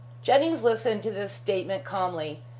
[0.23, 2.41] Jennings listened to this statement calmly.